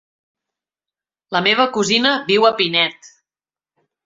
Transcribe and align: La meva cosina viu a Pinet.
La 1.37 1.41
meva 1.49 1.67
cosina 1.75 2.15
viu 2.31 2.49
a 2.51 2.55
Pinet. 2.63 3.13